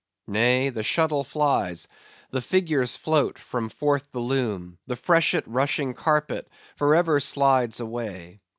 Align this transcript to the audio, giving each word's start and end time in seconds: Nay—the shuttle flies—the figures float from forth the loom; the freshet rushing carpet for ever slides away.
Nay—the 0.25 0.81
shuttle 0.81 1.23
flies—the 1.23 2.41
figures 2.41 2.95
float 2.95 3.37
from 3.37 3.69
forth 3.69 4.09
the 4.09 4.19
loom; 4.19 4.79
the 4.87 4.95
freshet 4.95 5.43
rushing 5.45 5.93
carpet 5.93 6.47
for 6.75 6.95
ever 6.95 7.19
slides 7.19 7.79
away. 7.79 8.41